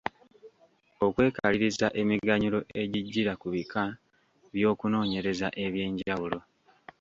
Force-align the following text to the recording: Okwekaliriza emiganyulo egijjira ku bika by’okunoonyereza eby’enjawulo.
Okwekaliriza 1.05 1.87
emiganyulo 2.01 2.59
egijjira 2.81 3.33
ku 3.41 3.47
bika 3.53 3.83
by’okunoonyereza 4.53 5.47
eby’enjawulo. 5.65 6.39